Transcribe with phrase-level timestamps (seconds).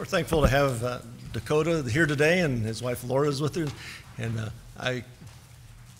[0.00, 0.98] we're thankful to have uh,
[1.34, 3.66] Dakota here today, and his wife Laura is with her.
[4.16, 4.48] And uh,
[4.78, 5.04] I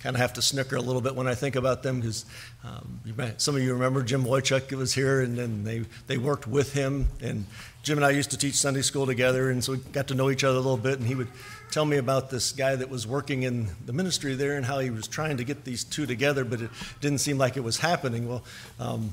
[0.03, 2.25] kind of have to snicker a little bit when I think about them because
[2.65, 2.99] um,
[3.37, 7.09] some of you remember Jim Wojcik was here, and then they, they worked with him.
[7.21, 7.45] And
[7.83, 10.31] Jim and I used to teach Sunday school together, and so we got to know
[10.31, 10.99] each other a little bit.
[10.99, 11.29] And he would
[11.71, 14.91] tell me about this guy that was working in the ministry there and how he
[14.91, 18.29] was trying to get these two together, but it didn't seem like it was happening.
[18.29, 18.43] Well,
[18.79, 19.13] um,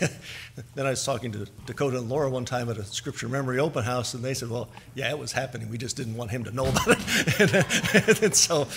[0.74, 3.82] then I was talking to Dakota and Laura one time at a scripture memory open
[3.82, 5.68] house, and they said, Well, yeah, it was happening.
[5.70, 7.40] We just didn't want him to know about it.
[8.06, 8.68] and, and, so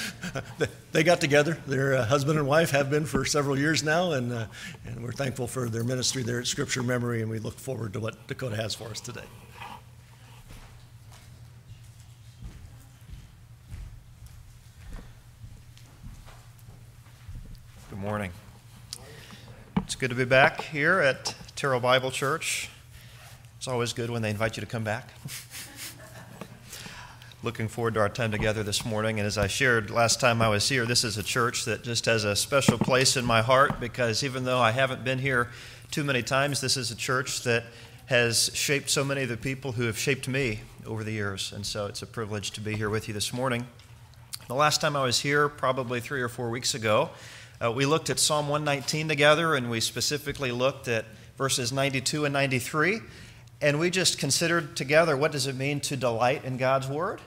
[0.92, 1.58] they got together.
[1.68, 4.46] Their uh, husband and wife have been for several years now, and, uh,
[4.86, 8.00] and we're thankful for their ministry there at Scripture Memory, and we look forward to
[8.00, 9.27] what Dakota has for us today.
[17.98, 18.32] Good morning.
[19.78, 22.70] It's good to be back here at Terrell Bible Church.
[23.58, 25.10] It's always good when they invite you to come back.
[27.44, 29.20] Looking forward to our time together this morning.
[29.20, 32.06] And as I shared last time I was here, this is a church that just
[32.06, 35.50] has a special place in my heart because even though I haven't been here
[35.90, 37.64] too many times, this is a church that
[38.06, 41.52] has shaped so many of the people who have shaped me over the years.
[41.52, 43.66] And so it's a privilege to be here with you this morning.
[44.48, 47.09] The last time I was here, probably three or four weeks ago,
[47.63, 51.05] uh, we looked at Psalm 119 together, and we specifically looked at
[51.38, 53.00] verses 92 and 93.
[53.61, 57.19] And we just considered together what does it mean to delight in God's Word?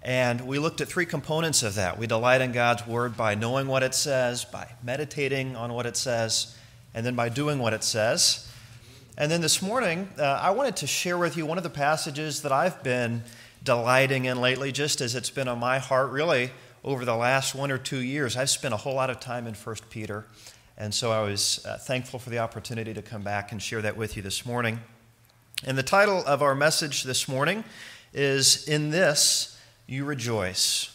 [0.00, 1.98] And we looked at three components of that.
[1.98, 5.98] We delight in God's Word by knowing what it says, by meditating on what it
[5.98, 6.56] says,
[6.94, 8.50] and then by doing what it says.
[9.18, 12.42] And then this morning, uh, I wanted to share with you one of the passages
[12.42, 13.24] that I've been
[13.62, 16.50] delighting in lately, just as it's been on my heart, really
[16.86, 19.54] over the last one or two years, I've spent a whole lot of time in
[19.54, 20.24] 1 Peter.
[20.78, 23.96] And so I was uh, thankful for the opportunity to come back and share that
[23.96, 24.80] with you this morning.
[25.64, 27.64] And the title of our message this morning
[28.14, 30.92] is In This You Rejoice.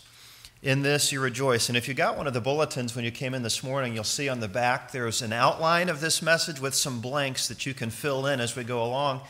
[0.64, 1.70] In this you rejoice.
[1.70, 4.04] And if you got one of the bulletins when you came in this morning, you'll
[4.04, 7.74] see on the back there's an outline of this message with some blanks that you
[7.74, 9.22] can fill in as we go along.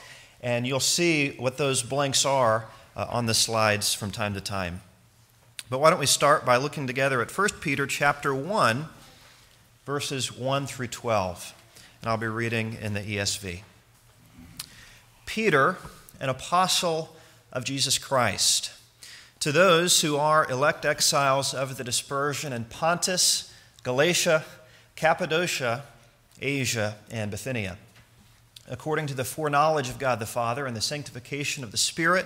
[0.42, 2.66] And you'll see what those blanks are
[2.98, 4.82] uh, on the slides from time to time.
[5.72, 8.88] But why don't we start by looking together at 1 Peter chapter 1,
[9.86, 11.56] verses 1 through 12.
[12.02, 13.62] And I'll be reading in the ESV.
[15.26, 15.78] Peter,
[16.20, 17.16] an apostle
[17.54, 18.74] of Jesus Christ,
[19.40, 23.54] to those who are elect exiles of the dispersion in Pontus,
[23.84, 24.44] Galatia,
[24.98, 25.84] Cappadocia,
[26.42, 27.78] Asia, and Bithynia,
[28.68, 32.26] according to the foreknowledge of God the Father and the sanctification of the Spirit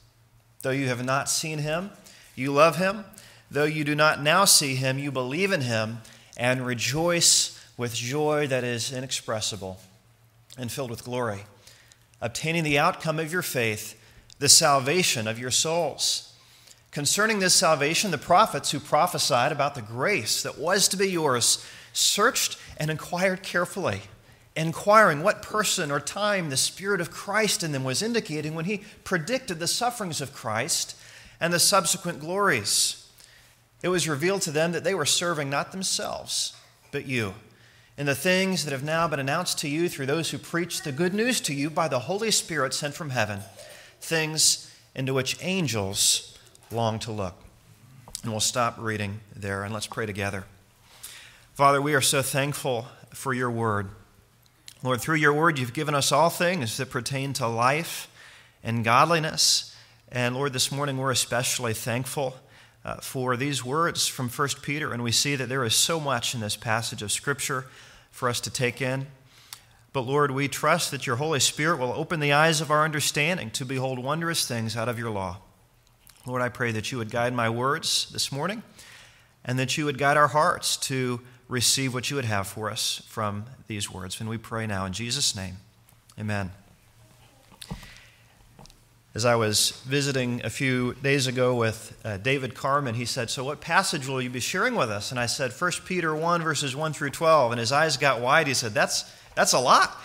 [0.61, 1.91] Though you have not seen him,
[2.35, 3.05] you love him.
[3.49, 5.99] Though you do not now see him, you believe in him
[6.37, 9.79] and rejoice with joy that is inexpressible
[10.57, 11.45] and filled with glory,
[12.21, 13.99] obtaining the outcome of your faith,
[14.39, 16.33] the salvation of your souls.
[16.91, 21.65] Concerning this salvation, the prophets who prophesied about the grace that was to be yours
[21.93, 24.01] searched and inquired carefully
[24.55, 28.83] inquiring what person or time the Spirit of Christ in them was indicating when he
[29.03, 30.95] predicted the sufferings of Christ
[31.39, 33.09] and the subsequent glories.
[33.81, 36.55] It was revealed to them that they were serving not themselves,
[36.91, 37.33] but you,
[37.97, 40.91] in the things that have now been announced to you through those who preach the
[40.91, 43.39] good news to you by the Holy Spirit sent from heaven,
[43.99, 46.37] things into which angels
[46.71, 47.35] long to look.
[48.23, 50.45] And we'll stop reading there and let's pray together.
[51.53, 53.89] Father, we are so thankful for your word.
[54.83, 58.09] Lord, through your word, you've given us all things that pertain to life
[58.63, 59.75] and godliness.
[60.11, 62.35] And Lord, this morning we're especially thankful
[62.83, 64.91] uh, for these words from 1 Peter.
[64.91, 67.67] And we see that there is so much in this passage of Scripture
[68.09, 69.05] for us to take in.
[69.93, 73.51] But Lord, we trust that your Holy Spirit will open the eyes of our understanding
[73.51, 75.37] to behold wondrous things out of your law.
[76.25, 78.63] Lord, I pray that you would guide my words this morning
[79.45, 81.21] and that you would guide our hearts to
[81.51, 84.21] receive what you would have for us from these words.
[84.21, 85.57] And we pray now in Jesus' name.
[86.17, 86.51] Amen.
[89.13, 93.43] As I was visiting a few days ago with uh, David Carmen, he said, So,
[93.43, 95.11] what passage will you be sharing with us?
[95.11, 97.51] And I said, 1 Peter 1, verses 1 through 12.
[97.51, 98.47] And his eyes got wide.
[98.47, 99.03] He said, That's,
[99.35, 99.97] that's a lot.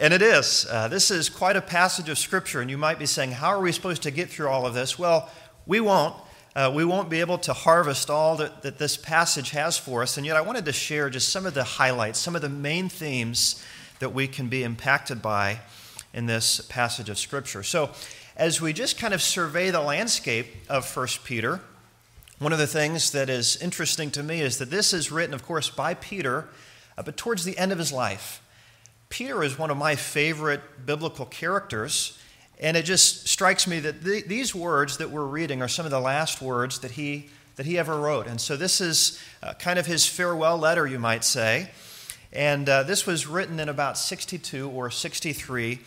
[0.00, 0.66] And it is.
[0.68, 2.60] Uh, this is quite a passage of Scripture.
[2.60, 4.98] And you might be saying, How are we supposed to get through all of this?
[4.98, 5.30] Well,
[5.64, 6.16] we won't.
[6.56, 10.16] Uh, we won't be able to harvest all that, that this passage has for us.
[10.16, 12.88] And yet, I wanted to share just some of the highlights, some of the main
[12.88, 13.62] themes
[14.00, 15.60] that we can be impacted by
[16.12, 17.62] in this passage of Scripture.
[17.62, 17.90] So,
[18.36, 21.60] as we just kind of survey the landscape of 1 Peter,
[22.40, 25.44] one of the things that is interesting to me is that this is written, of
[25.44, 26.48] course, by Peter,
[26.96, 28.42] uh, but towards the end of his life.
[29.10, 32.18] Peter is one of my favorite biblical characters,
[32.60, 35.90] and it just strikes me that the, these words that we're reading are some of
[35.90, 38.26] the last words that he, that he ever wrote.
[38.26, 41.70] And so this is uh, kind of his farewell letter, you might say.
[42.34, 45.80] And uh, this was written in about 62 or 63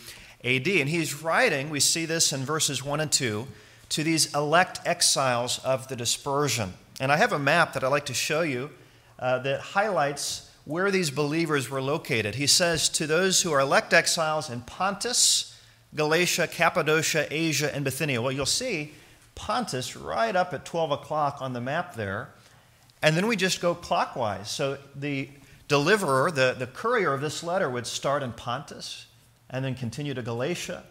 [0.44, 0.68] AD.
[0.68, 3.48] And he's writing, we see this in verses 1 and 2,
[3.90, 6.74] to these elect exiles of the dispersion.
[7.00, 8.72] And I have a map that I'd like to show you
[9.20, 12.36] uh, that highlights where these believers were located.
[12.36, 15.53] He says, To those who are elect exiles in Pontus,
[15.96, 18.22] Galatia, Cappadocia, Asia, and Bithynia.
[18.22, 18.94] Well, you'll see
[19.36, 22.30] Pontus right up at 12 o'clock on the map there.
[23.02, 24.50] And then we just go clockwise.
[24.50, 25.30] So the
[25.68, 29.08] deliverer, the, the courier of this letter, would start in Pontus
[29.50, 30.84] and then continue to Galatia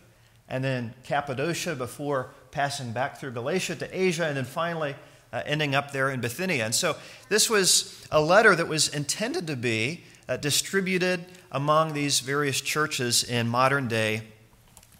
[0.49, 4.95] and then Cappadocia before passing back through Galatia to Asia and then finally
[5.33, 6.65] uh, ending up there in Bithynia.
[6.65, 6.97] And so
[7.29, 13.25] this was a letter that was intended to be uh, distributed among these various churches
[13.25, 14.23] in modern day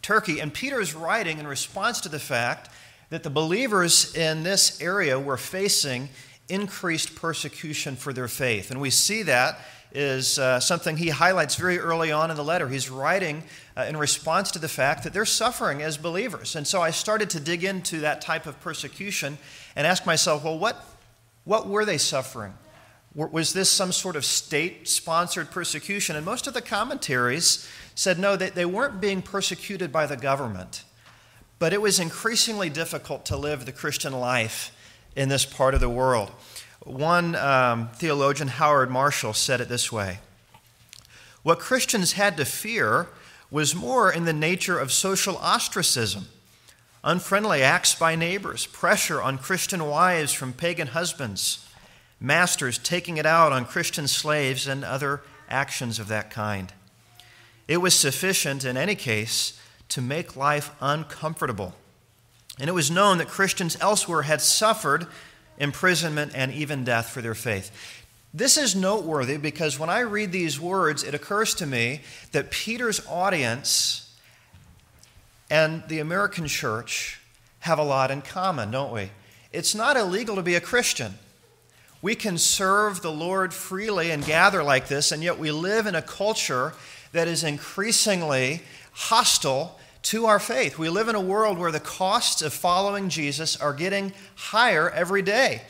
[0.03, 0.41] Turkey.
[0.41, 2.69] And Peter is writing in response to the fact
[3.11, 6.09] that the believers in this area were facing
[6.49, 8.71] increased persecution for their faith.
[8.71, 9.59] And we see that
[9.95, 12.69] is uh, something he highlights very early on in the letter.
[12.69, 13.43] He's writing
[13.77, 16.57] uh, in response to the fact that they're suffering as believers.
[16.57, 19.39] And so I started to dig into that type of persecution
[19.77, 20.83] and ask myself, well, what,
[21.45, 22.55] what were they suffering?
[23.15, 26.17] Was this some sort of state sponsored persecution?
[26.17, 30.85] And most of the commentaries said no, they, they weren't being persecuted by the government,
[31.59, 34.75] but it was increasingly difficult to live the Christian life
[35.15, 36.31] in this part of the world.
[36.85, 40.19] One um, theologian, Howard Marshall, said it this way
[41.43, 43.09] What Christians had to fear
[43.51, 46.27] was more in the nature of social ostracism,
[47.05, 51.69] unfriendly acts by neighbors, pressure on Christian wives from pagan husbands,
[52.19, 56.73] masters taking it out on Christian slaves, and other actions of that kind.
[57.73, 59.59] It was sufficient, in any case,
[59.89, 61.75] to make life uncomfortable.
[62.61, 65.07] And it was known that Christians elsewhere had suffered
[65.57, 67.71] imprisonment and even death for their faith.
[68.35, 72.03] This is noteworthy because when I read these words, it occurs to me
[72.33, 74.15] that Peter's audience
[75.49, 77.23] and the American church
[77.61, 79.13] have a lot in common, don't we?
[79.51, 81.15] It's not illegal to be a Christian.
[82.03, 85.95] We can serve the Lord freely and gather like this, and yet we live in
[85.95, 86.75] a culture
[87.13, 88.63] that is increasingly
[88.93, 90.79] hostile to our faith.
[90.79, 95.23] We live in a world where the costs of following Jesus are getting higher every
[95.23, 95.63] day.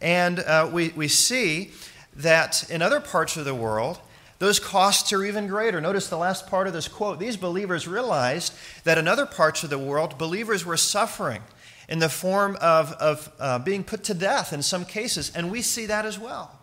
[0.00, 1.70] And uh, we, we see
[2.16, 3.98] that in other parts of the world,
[4.38, 5.80] those costs are even greater.
[5.80, 7.18] Notice the last part of this quote.
[7.18, 8.54] These believers realized
[8.84, 11.42] that in other parts of the world, believers were suffering
[11.88, 15.60] in the form of, of uh, being put to death in some cases, and we
[15.60, 16.59] see that as well.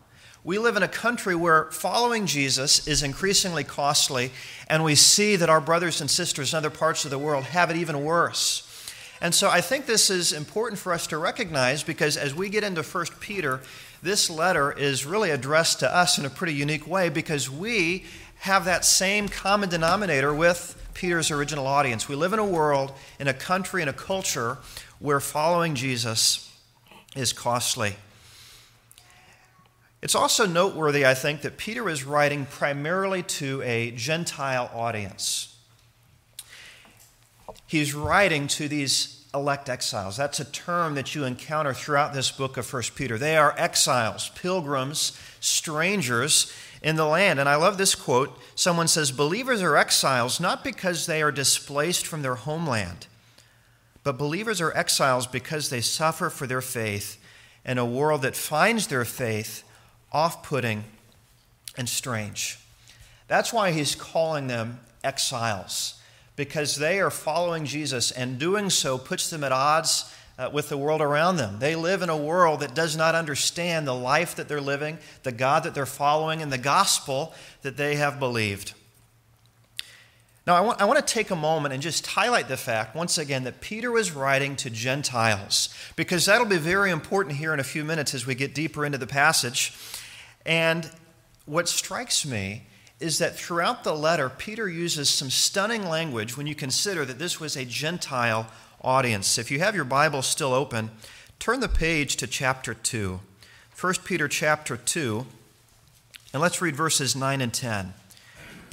[0.48, 4.32] We live in a country where following Jesus is increasingly costly,
[4.70, 7.70] and we see that our brothers and sisters in other parts of the world have
[7.70, 8.64] it even worse.
[9.20, 12.64] And so I think this is important for us to recognize because as we get
[12.64, 13.60] into 1 Peter,
[14.02, 18.06] this letter is really addressed to us in a pretty unique way because we
[18.38, 22.08] have that same common denominator with Peter's original audience.
[22.08, 24.60] We live in a world, in a country, in a culture
[25.00, 26.58] where following Jesus
[27.18, 27.98] is costly.
[30.02, 35.56] It's also noteworthy, I think, that Peter is writing primarily to a Gentile audience.
[37.66, 40.16] He's writing to these elect exiles.
[40.16, 43.18] That's a term that you encounter throughout this book of 1 Peter.
[43.18, 47.40] They are exiles, pilgrims, strangers in the land.
[47.40, 48.40] And I love this quote.
[48.56, 53.08] Someone says, Believers are exiles not because they are displaced from their homeland,
[54.04, 57.22] but believers are exiles because they suffer for their faith
[57.66, 59.64] in a world that finds their faith
[60.12, 60.84] off putting,
[61.78, 62.60] and strange.
[63.28, 66.00] That's why he's calling them exiles,
[66.36, 70.78] because they are following Jesus, and doing so puts them at odds uh, with the
[70.78, 71.60] world around them.
[71.60, 75.32] They live in a world that does not understand the life that they're living, the
[75.32, 77.34] God that they're following, and the gospel
[77.64, 78.74] that they have believed.
[80.48, 83.18] Now, I want, I want to take a moment and just highlight the fact, once
[83.18, 87.66] again, that Peter was writing to Gentiles, because that'll be very important here in a
[87.66, 89.74] few minutes as we get deeper into the passage.
[90.46, 90.90] And
[91.46, 92.64] what strikes me
[93.02, 97.42] is that throughout the letter, Peter uses some stunning language when you consider that this
[97.42, 98.48] was a Gentile
[98.82, 99.38] audience.
[99.38, 100.92] If you have your Bible still open,
[101.40, 103.20] turn the page to chapter 2.
[103.80, 105.26] 1 Peter chapter 2,
[106.32, 107.94] and let's read verses 9 and 10.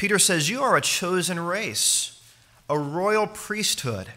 [0.04, 2.20] Peter says, You are a chosen race,
[2.68, 4.08] a royal priesthood,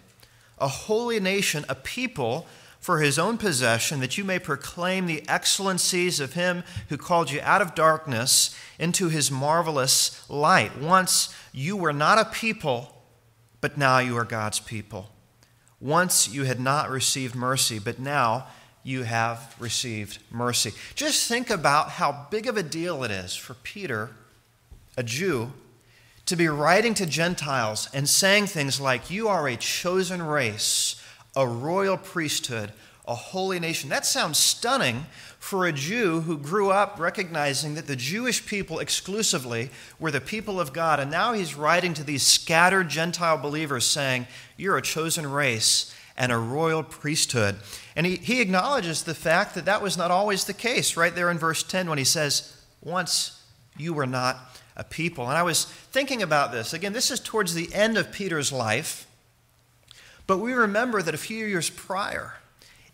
[0.59, 2.45] a holy nation, a people
[2.81, 7.39] for his own possession, that you may proclaim the excellencies of him who called you
[7.41, 10.77] out of darkness into his marvelous light.
[10.77, 13.01] Once you were not a people,
[13.61, 15.09] but now you are God's people.
[15.79, 18.45] Once you had not received mercy, but now
[18.83, 20.73] you have received mercy.
[20.95, 24.09] Just think about how big of a deal it is for Peter,
[24.97, 25.53] a Jew,
[26.27, 31.01] to be writing to Gentiles and saying things like, You are a chosen race,
[31.35, 32.71] a royal priesthood,
[33.07, 33.89] a holy nation.
[33.89, 35.05] That sounds stunning
[35.39, 40.59] for a Jew who grew up recognizing that the Jewish people exclusively were the people
[40.59, 40.99] of God.
[40.99, 46.31] And now he's writing to these scattered Gentile believers saying, You're a chosen race and
[46.31, 47.55] a royal priesthood.
[47.95, 51.31] And he, he acknowledges the fact that that was not always the case, right there
[51.31, 53.41] in verse 10 when he says, Once
[53.77, 54.37] you were not
[54.77, 55.27] a people.
[55.27, 56.71] And I was thinking about this.
[56.71, 59.05] Again, this is towards the end of Peter's life.
[60.27, 62.35] But we remember that a few years prior,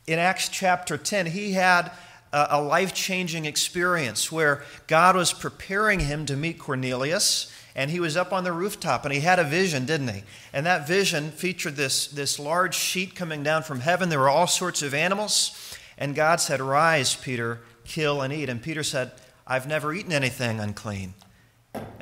[0.08, 1.92] in Acts chapter 10, he had
[2.32, 7.52] a life changing experience where God was preparing him to meet Cornelius.
[7.76, 10.24] And he was up on the rooftop and he had a vision, didn't he?
[10.54, 14.10] And that vision featured this, this large sheet coming down from heaven.
[14.10, 15.76] There were all sorts of animals.
[15.98, 18.48] And God said, Rise, Peter, kill and eat.
[18.48, 19.12] And Peter said,
[19.48, 21.16] I've never eaten anything unclean.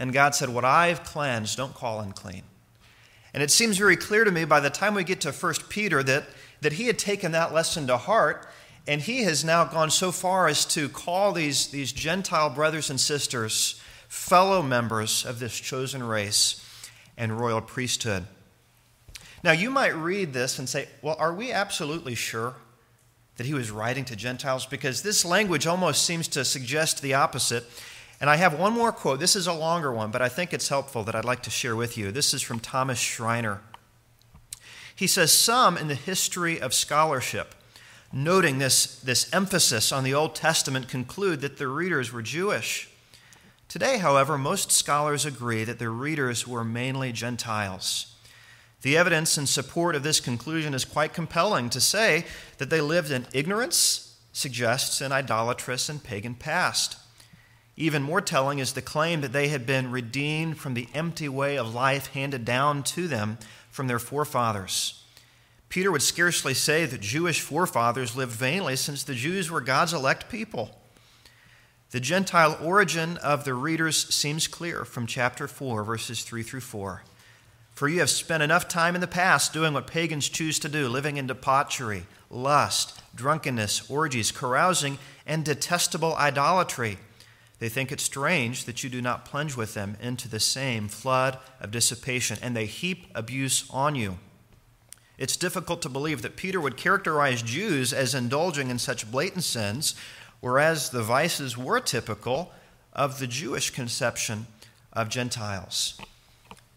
[0.02, 2.42] And God said, What I've cleansed, don't call unclean.
[3.36, 6.02] And it seems very clear to me by the time we get to 1 Peter
[6.02, 6.26] that,
[6.62, 8.50] that he had taken that lesson to heart,
[8.88, 13.00] and he has now gone so far as to call these, these Gentile brothers and
[13.00, 16.66] sisters fellow members of this chosen race
[17.16, 18.26] and royal priesthood.
[19.44, 22.56] Now, you might read this and say, well, are we absolutely sure
[23.38, 24.66] that he was writing to Gentiles?
[24.66, 27.66] Because this language almost seems to suggest the opposite.
[28.22, 29.20] And I have one more quote.
[29.20, 31.76] This is a longer one, but I think it's helpful that I'd like to share
[31.76, 32.12] with you.
[32.12, 33.62] This is from Thomas Schreiner.
[34.96, 37.56] He says, Some in the history of scholarship,
[38.14, 42.92] noting this, this emphasis on the Old Testament, conclude that the readers were Jewish.
[43.68, 48.14] Today, however, most scholars agree that the readers were mainly Gentiles.
[48.84, 51.72] The evidence in support of this conclusion is quite compelling.
[51.72, 52.26] To say
[52.60, 56.98] that they lived in ignorance suggests an idolatrous and pagan past.
[57.82, 61.58] Even more telling is the claim that they had been redeemed from the empty way
[61.58, 63.40] of life handed down to them
[63.72, 65.04] from their forefathers.
[65.68, 70.30] Peter would scarcely say that Jewish forefathers lived vainly since the Jews were God's elect
[70.30, 70.78] people.
[71.90, 77.02] The Gentile origin of the readers seems clear from chapter 4, verses 3 through 4.
[77.74, 80.88] For you have spent enough time in the past doing what pagans choose to do,
[80.88, 87.00] living in debauchery, lust, drunkenness, orgies, carousing, and detestable idolatry.
[87.62, 91.38] They think it strange that you do not plunge with them into the same flood
[91.60, 94.18] of dissipation, and they heap abuse on you.
[95.20, 99.94] It's difficult to believe that Peter would characterize Jews as indulging in such blatant sins,
[100.40, 102.52] whereas the vices were typical
[102.94, 104.48] of the Jewish conception
[104.92, 106.02] of Gentiles.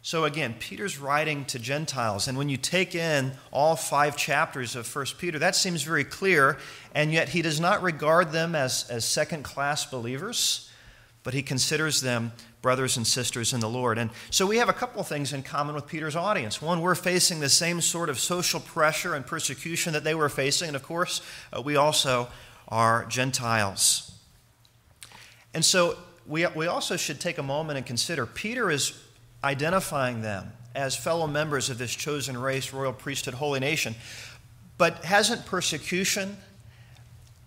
[0.02, 4.94] So again, Peter's writing to Gentiles, and when you take in all five chapters of
[4.94, 6.58] 1 Peter, that seems very clear,
[6.94, 10.63] and yet he does not regard them as, as second class believers
[11.24, 13.98] but he considers them brothers and sisters in the Lord.
[13.98, 16.62] And so we have a couple things in common with Peter's audience.
[16.62, 20.68] One, we're facing the same sort of social pressure and persecution that they were facing.
[20.68, 21.20] And of course,
[21.52, 22.28] uh, we also
[22.68, 24.12] are Gentiles.
[25.52, 28.98] And so we, we also should take a moment and consider Peter is
[29.42, 33.94] identifying them as fellow members of this chosen race, royal priesthood, holy nation.
[34.76, 36.36] But hasn't persecution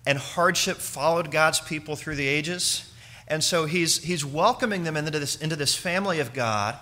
[0.05, 2.91] and hardship followed God's people through the ages?
[3.27, 6.75] And so he's, he's welcoming them into this, into this family of God,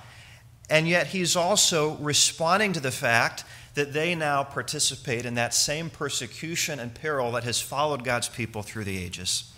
[0.70, 5.90] and yet he's also responding to the fact that they now participate in that same
[5.90, 9.52] persecution and peril that has followed God's people through the ages.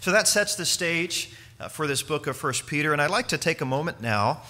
[0.00, 3.28] So that sets the stage uh, for this book of 1 Peter, and I'd like
[3.28, 4.42] to take a moment now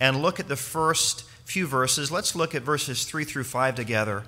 [0.00, 2.10] and look at the first few verses.
[2.10, 4.24] Let's look at verses 3 through 5 together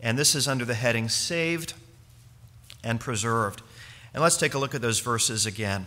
[0.00, 1.74] And this is under the heading Saved
[2.82, 3.62] and Preserved.
[4.12, 5.86] And let's take a look at those verses again.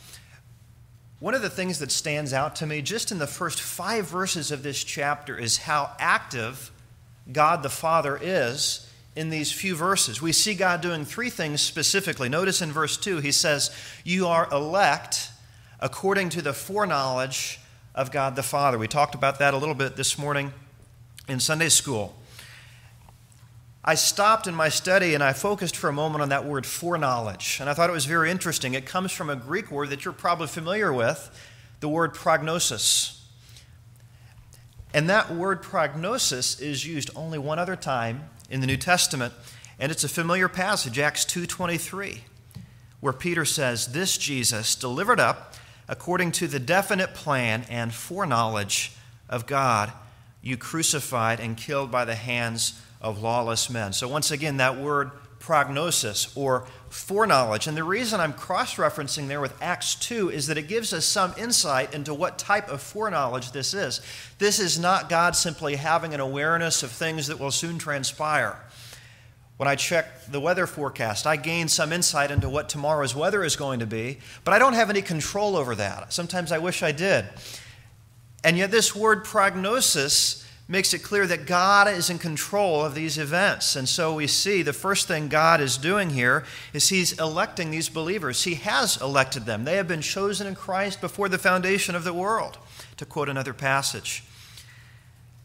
[1.21, 4.49] One of the things that stands out to me just in the first five verses
[4.49, 6.71] of this chapter is how active
[7.31, 10.19] God the Father is in these few verses.
[10.19, 12.27] We see God doing three things specifically.
[12.27, 13.69] Notice in verse 2, he says,
[14.03, 15.29] You are elect
[15.79, 17.59] according to the foreknowledge
[17.93, 18.79] of God the Father.
[18.79, 20.51] We talked about that a little bit this morning
[21.27, 22.15] in Sunday school.
[23.83, 27.57] I stopped in my study and I focused for a moment on that word foreknowledge.
[27.59, 28.73] And I thought it was very interesting.
[28.75, 31.29] It comes from a Greek word that you're probably familiar with,
[31.79, 33.25] the word prognosis.
[34.93, 39.33] And that word prognosis is used only one other time in the New Testament,
[39.79, 42.25] and it's a familiar passage, Acts 2:23,
[42.99, 45.55] where Peter says, "This Jesus delivered up
[45.87, 48.91] according to the definite plan and foreknowledge
[49.29, 49.91] of God,
[50.41, 53.93] you crucified and killed by the hands of lawless men.
[53.93, 57.67] So, once again, that word prognosis or foreknowledge.
[57.67, 61.05] And the reason I'm cross referencing there with Acts 2 is that it gives us
[61.05, 64.01] some insight into what type of foreknowledge this is.
[64.37, 68.57] This is not God simply having an awareness of things that will soon transpire.
[69.57, 73.55] When I check the weather forecast, I gain some insight into what tomorrow's weather is
[73.55, 76.11] going to be, but I don't have any control over that.
[76.13, 77.25] Sometimes I wish I did.
[78.43, 83.17] And yet, this word prognosis makes it clear that God is in control of these
[83.17, 83.75] events.
[83.75, 87.89] And so we see the first thing God is doing here is He's electing these
[87.89, 88.45] believers.
[88.45, 89.65] He has elected them.
[89.65, 92.57] They have been chosen in Christ before the foundation of the world,
[92.95, 94.23] to quote another passage.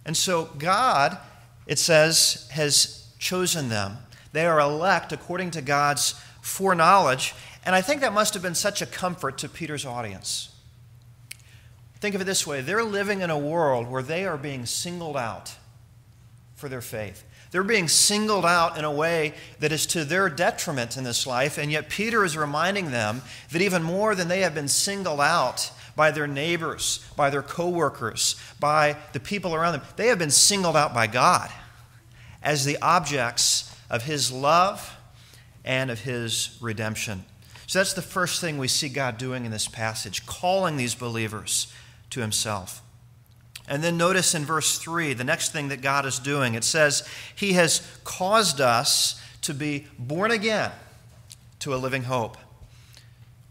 [0.04, 1.18] And so God,
[1.66, 3.98] it says, has chosen them.
[4.30, 7.34] They are elect according to God's foreknowledge.
[7.64, 10.50] And I think that must have been such a comfort to Peter's audience.
[12.00, 15.16] Think of it this way they're living in a world where they are being singled
[15.16, 15.54] out
[16.54, 17.24] for their faith.
[17.50, 21.58] They're being singled out in a way that is to their detriment in this life,
[21.58, 25.70] and yet Peter is reminding them that even more than they have been singled out
[25.94, 30.76] by their neighbors, by their coworkers, by the people around them, they have been singled
[30.76, 31.50] out by God
[32.42, 34.94] as the objects of his love
[35.64, 37.24] and of his redemption.
[37.66, 41.72] So that's the first thing we see God doing in this passage, calling these believers
[42.16, 42.80] to himself.
[43.68, 47.06] And then notice in verse 3, the next thing that God is doing, it says,
[47.34, 50.72] He has caused us to be born again
[51.58, 52.38] to a living hope.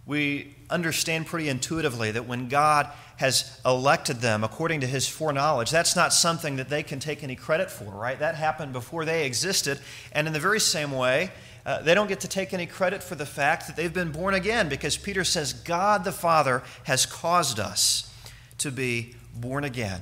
[0.07, 5.95] We understand pretty intuitively that when God has elected them according to his foreknowledge, that's
[5.95, 8.17] not something that they can take any credit for, right?
[8.17, 9.79] That happened before they existed.
[10.11, 11.31] And in the very same way,
[11.67, 14.33] uh, they don't get to take any credit for the fact that they've been born
[14.33, 18.11] again because Peter says, God the Father has caused us
[18.59, 20.01] to be born again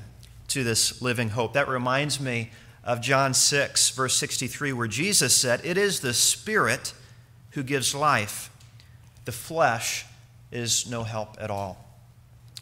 [0.50, 1.54] to this living hope.
[1.54, 2.52] That reminds me
[2.84, 6.94] of John 6, verse 63, where Jesus said, It is the Spirit
[7.52, 8.50] who gives life,
[9.26, 10.06] the flesh
[10.52, 11.84] is no help at all.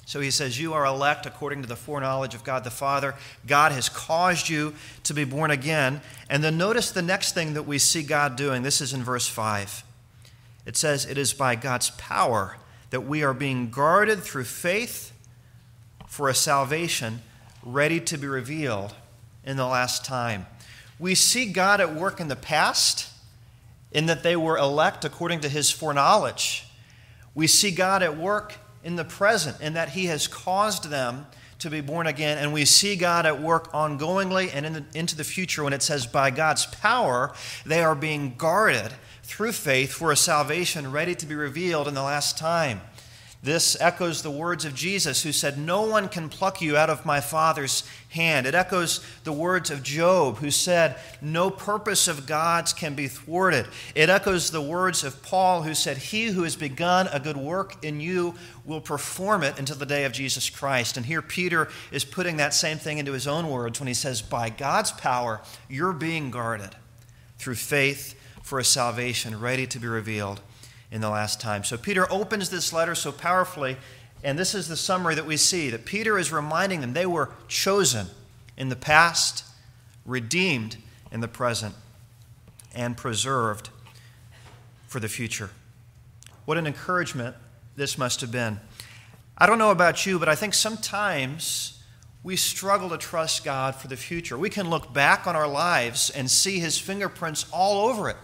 [0.05, 3.15] So he says, You are elect according to the foreknowledge of God the Father.
[3.47, 6.01] God has caused you to be born again.
[6.29, 8.61] And then notice the next thing that we see God doing.
[8.61, 9.83] This is in verse 5.
[10.65, 12.57] It says, It is by God's power
[12.89, 15.13] that we are being guarded through faith
[16.11, 17.21] for a salvation
[17.63, 18.93] ready to be revealed
[19.45, 20.45] in the last time.
[20.99, 23.07] We see God at work in the past
[23.93, 26.67] in that they were elect according to his foreknowledge.
[27.33, 31.27] We see God at work in the present in that he has caused them
[31.59, 32.37] to be born again.
[32.39, 35.81] And we see God at work ongoingly and in the, into the future when it
[35.81, 37.33] says, by God's power,
[37.65, 38.91] they are being guarded
[39.23, 42.81] through faith for a salvation ready to be revealed in the last time.
[43.43, 47.07] This echoes the words of Jesus, who said, No one can pluck you out of
[47.07, 48.45] my Father's hand.
[48.45, 53.65] It echoes the words of Job, who said, No purpose of God's can be thwarted.
[53.95, 57.83] It echoes the words of Paul, who said, He who has begun a good work
[57.83, 60.95] in you will perform it until the day of Jesus Christ.
[60.95, 64.21] And here Peter is putting that same thing into his own words when he says,
[64.21, 66.75] By God's power, you're being guarded
[67.39, 70.41] through faith for a salvation ready to be revealed
[70.91, 71.63] in the last time.
[71.63, 73.77] So Peter opens this letter so powerfully,
[74.23, 77.31] and this is the summary that we see that Peter is reminding them they were
[77.47, 78.07] chosen
[78.57, 79.45] in the past,
[80.05, 80.77] redeemed
[81.11, 81.73] in the present,
[82.75, 83.69] and preserved
[84.87, 85.49] for the future.
[86.45, 87.35] What an encouragement
[87.75, 88.59] this must have been.
[89.37, 91.81] I don't know about you, but I think sometimes
[92.23, 94.37] we struggle to trust God for the future.
[94.37, 98.17] We can look back on our lives and see his fingerprints all over it.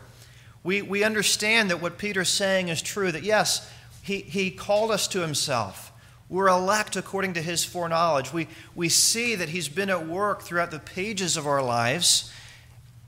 [0.67, 5.07] We, we understand that what Peter's saying is true, that yes, he, he called us
[5.07, 5.93] to himself.
[6.27, 8.33] We're elect according to his foreknowledge.
[8.33, 12.33] We, we see that he's been at work throughout the pages of our lives,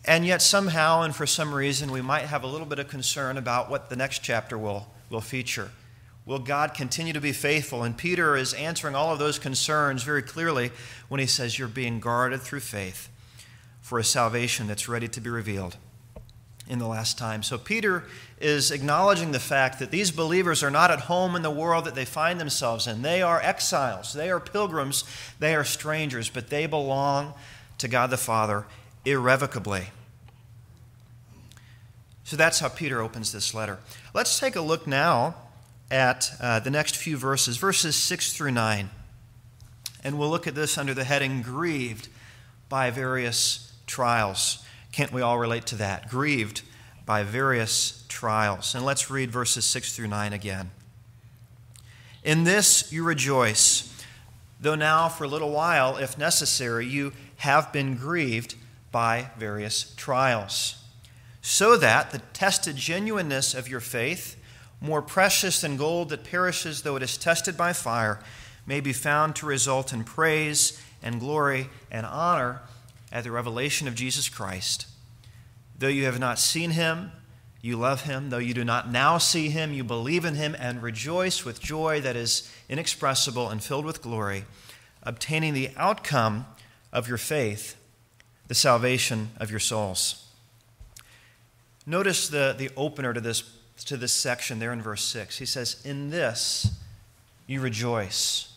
[0.05, 3.35] and yet somehow and for some reason we might have a little bit of concern
[3.35, 5.71] about what the next chapter will, will feature.
[6.25, 7.83] Will God continue to be faithful?
[7.83, 10.71] And Peter is answering all of those concerns very clearly
[11.09, 13.09] when he says, You're being guarded through faith
[13.81, 15.75] for a salvation that's ready to be revealed
[16.69, 17.41] in the last time.
[17.41, 18.05] So Peter
[18.39, 21.95] is acknowledging the fact that these believers are not at home in the world that
[21.95, 23.01] they find themselves in.
[23.01, 25.03] They are exiles, they are pilgrims,
[25.39, 27.33] they are strangers, but they belong
[27.79, 28.65] to God the Father
[29.03, 29.87] irrevocably.
[32.23, 33.79] So that's how Peter opens this letter.
[34.13, 35.35] Let's take a look now
[35.89, 38.91] at uh, the next few verses, verses 6 through 9.
[40.03, 42.07] And we'll look at this under the heading Grieved
[42.69, 44.63] by Various Trials.
[44.91, 46.09] Can't we all relate to that?
[46.09, 46.61] Grieved
[47.05, 48.75] by various trials.
[48.75, 50.71] And let's read verses 6 through 9 again.
[52.23, 54.03] In this you rejoice,
[54.59, 58.55] though now for a little while, if necessary, you have been grieved
[58.91, 60.83] by various trials,
[61.41, 64.35] so that the tested genuineness of your faith,
[64.81, 68.19] more precious than gold that perishes though it is tested by fire,
[68.65, 72.61] may be found to result in praise and glory and honor
[73.11, 74.87] at the revelation of Jesus Christ.
[75.77, 77.11] Though you have not seen him,
[77.61, 78.29] you love him.
[78.29, 82.01] Though you do not now see him, you believe in him and rejoice with joy
[82.01, 84.45] that is inexpressible and filled with glory,
[85.03, 86.45] obtaining the outcome
[86.93, 87.75] of your faith,
[88.47, 90.25] the salvation of your souls.
[91.85, 93.43] Notice the, the opener to this,
[93.85, 95.37] to this section there in verse 6.
[95.39, 96.71] He says, In this
[97.47, 98.48] you rejoice.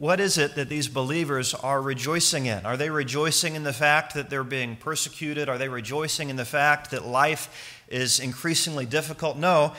[0.00, 2.64] What is it that these believers are rejoicing in?
[2.64, 5.46] Are they rejoicing in the fact that they're being persecuted?
[5.46, 9.36] Are they rejoicing in the fact that life is increasingly difficult?
[9.36, 9.74] No.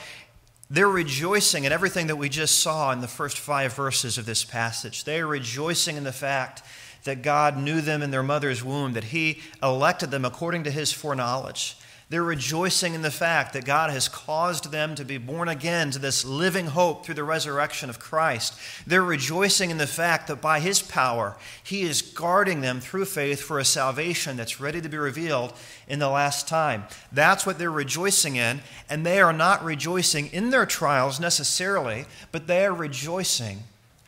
[0.69, 4.43] They're rejoicing in everything that we just saw in the first five verses of this
[4.43, 5.05] passage.
[5.05, 6.61] They are rejoicing in the fact
[7.03, 10.93] that God knew them in their mother's womb, that He elected them according to His
[10.93, 11.75] foreknowledge,
[12.11, 15.99] they're rejoicing in the fact that God has caused them to be born again to
[15.99, 18.53] this living hope through the resurrection of Christ.
[18.85, 23.41] They're rejoicing in the fact that by His power, He is guarding them through faith
[23.41, 25.53] for a salvation that's ready to be revealed
[25.87, 26.83] in the last time.
[27.13, 32.45] That's what they're rejoicing in, and they are not rejoicing in their trials necessarily, but
[32.45, 33.59] they are rejoicing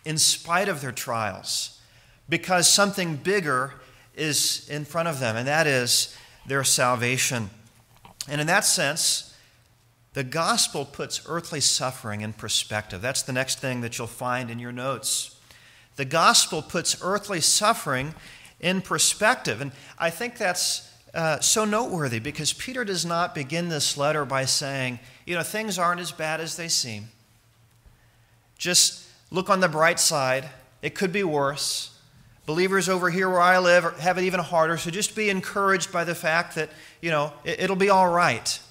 [0.04, 1.80] in spite of their trials
[2.28, 3.76] because something bigger
[4.14, 6.14] is in front of them, and that is
[6.46, 7.50] their salvation.
[8.30, 9.36] And in that sense,
[10.14, 13.02] the gospel puts earthly suffering in perspective.
[13.02, 15.36] That's the next thing that you'll find in your notes.
[15.96, 18.16] The gospel puts earthly suffering
[18.60, 19.62] in perspective.
[19.62, 24.46] And I think that's uh, so noteworthy because Peter does not begin this letter by
[24.46, 27.10] saying, you know, things aren't as bad as they seem.
[28.58, 30.50] Just look on the bright side,
[30.82, 31.90] it could be worse.
[32.46, 36.04] Believers over here where I live have it even harder, so just be encouraged by
[36.04, 36.70] the fact that,
[37.04, 38.62] you know, it'll be all right.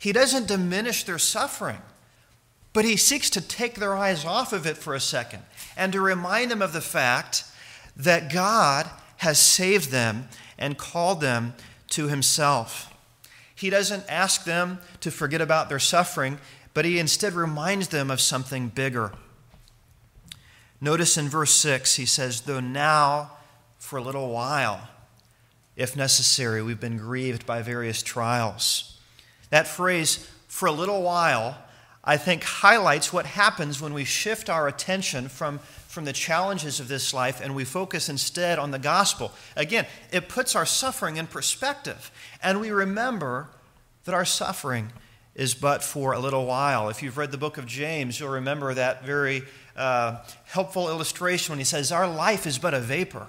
[0.00, 1.78] He doesn't diminish their suffering,
[2.72, 5.44] but he seeks to take their eyes off of it for a second
[5.76, 7.44] and to remind them of the fact
[7.96, 11.54] that God has saved them and called them
[11.90, 12.92] to himself.
[13.54, 16.38] He doesn't ask them to forget about their suffering,
[16.74, 19.12] but he instead reminds them of something bigger.
[20.80, 23.30] Notice in verse 6, he says, Though now,
[23.78, 24.88] for a little while,
[25.76, 28.98] if necessary, we've been grieved by various trials.
[29.50, 31.58] That phrase, for a little while,
[32.04, 35.58] I think highlights what happens when we shift our attention from,
[35.88, 39.32] from the challenges of this life and we focus instead on the gospel.
[39.56, 42.10] Again, it puts our suffering in perspective,
[42.42, 43.48] and we remember
[44.04, 44.92] that our suffering
[45.34, 46.88] is but for a little while.
[46.88, 49.42] If you've read the book of James, you'll remember that very
[49.74, 53.26] uh, helpful illustration when he says, Our life is but a vapor.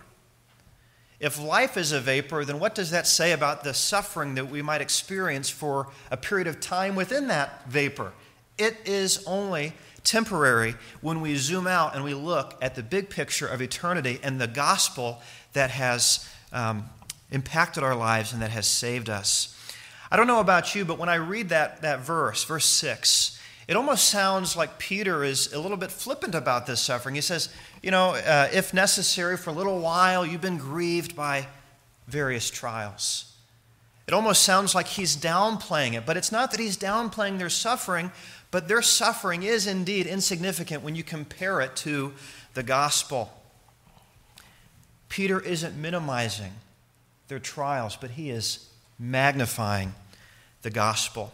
[1.20, 4.62] If life is a vapor, then what does that say about the suffering that we
[4.62, 8.12] might experience for a period of time within that vapor?
[8.58, 9.74] It is only
[10.04, 14.40] temporary when we zoom out and we look at the big picture of eternity and
[14.40, 15.22] the gospel
[15.54, 16.90] that has um,
[17.32, 19.52] impacted our lives and that has saved us.
[20.12, 23.76] I don't know about you, but when I read that, that verse, verse 6, it
[23.76, 27.16] almost sounds like Peter is a little bit flippant about this suffering.
[27.16, 27.50] He says,
[27.86, 31.46] You know, uh, if necessary, for a little while, you've been grieved by
[32.08, 33.32] various trials.
[34.08, 38.12] It almost sounds like he's downplaying it, but it's not that he's downplaying their suffering,
[38.50, 42.14] but their suffering is indeed insignificant when you compare it to
[42.56, 43.32] the gospel.
[45.08, 46.54] Peter isn't minimizing
[47.28, 48.68] their trials, but he is
[48.98, 49.94] magnifying
[50.64, 51.34] the gospel,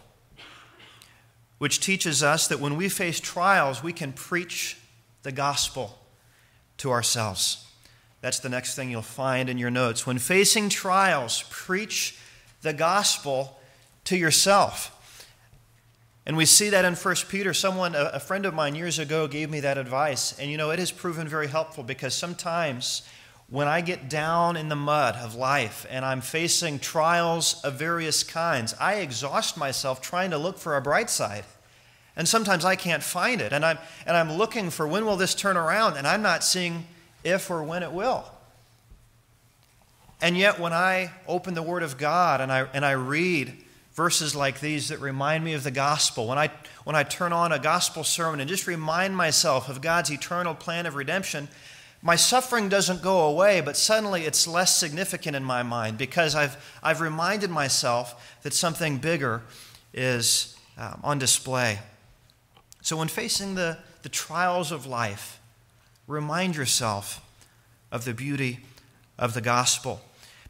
[1.60, 4.78] which teaches us that when we face trials, we can preach
[5.24, 5.98] the gospel
[6.82, 7.66] to ourselves.
[8.22, 10.06] That's the next thing you'll find in your notes.
[10.06, 12.18] When facing trials, preach
[12.62, 13.60] the gospel
[14.06, 14.98] to yourself.
[16.26, 17.54] And we see that in 1 Peter.
[17.54, 20.38] Someone, a friend of mine years ago, gave me that advice.
[20.38, 23.02] And you know, it has proven very helpful because sometimes
[23.50, 28.24] when I get down in the mud of life and I'm facing trials of various
[28.24, 31.44] kinds, I exhaust myself trying to look for a bright side.
[32.16, 33.54] And sometimes I can't find it.
[33.54, 36.86] And I'm, and I'm looking for when will this turn around, and I'm not seeing
[37.24, 38.26] if or when it will.
[40.22, 43.58] And yet, when I open the Word of God and I, and I read
[43.94, 46.52] verses like these that remind me of the gospel, when I,
[46.84, 50.86] when I turn on a gospel sermon and just remind myself of God's eternal plan
[50.86, 51.48] of redemption,
[52.04, 56.58] my suffering doesn't go away, but suddenly it's less significant in my mind because I've,
[56.82, 59.44] I've reminded myself that something bigger
[59.94, 61.80] is um, on display.
[62.82, 65.40] So, when facing the, the trials of life,
[66.08, 67.26] remind yourself
[67.92, 68.60] of the beauty
[69.18, 70.02] of the gospel.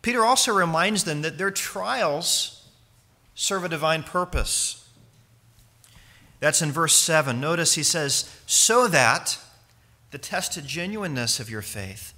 [0.01, 2.67] Peter also reminds them that their trials
[3.35, 4.87] serve a divine purpose.
[6.39, 7.39] That's in verse 7.
[7.39, 9.37] Notice he says, so that
[10.09, 12.13] the tested genuineness of your faith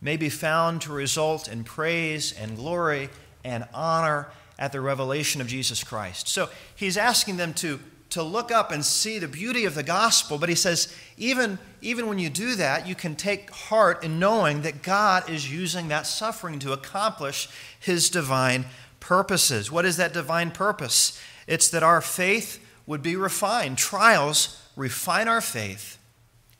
[0.00, 3.08] may be found to result in praise and glory
[3.44, 6.28] and honor at the revelation of Jesus Christ.
[6.28, 7.80] So he's asking them to
[8.12, 10.38] to look up and see the beauty of the gospel.
[10.38, 14.62] But he says, even, even when you do that, you can take heart in knowing
[14.62, 17.48] that God is using that suffering to accomplish
[17.80, 18.66] his divine
[19.00, 19.72] purposes.
[19.72, 21.20] What is that divine purpose?
[21.46, 23.78] It's that our faith would be refined.
[23.78, 25.98] Trials refine our faith